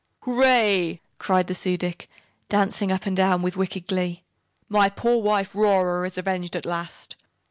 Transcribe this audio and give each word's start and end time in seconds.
"Hooray!" 0.23 0.99
cried 1.19 1.45
the 1.45 1.53
Su 1.53 1.77
dic, 1.77 2.09
dancing 2.49 2.91
up 2.91 3.05
and 3.05 3.15
down 3.15 3.43
with 3.43 3.55
wicked 3.55 3.85
glee. 3.85 4.23
"My 4.67 4.89
poor 4.89 5.21
wife, 5.21 5.53
Rora, 5.53 6.07
is 6.07 6.17
avenged 6.17 6.55
at 6.55 6.65
last. 6.65 7.15